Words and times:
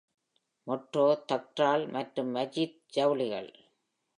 Metro, 0.67 1.03
தக்ரால் 1.31 1.85
மற்றும் 1.91 2.35
மஜீத் 2.35 2.79
ஜவுளிகள். 2.93 3.51